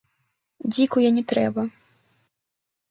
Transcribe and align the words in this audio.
Дзіку 0.71 0.97
я 1.03 1.11
не 1.21 1.25
трэба. 1.33 1.61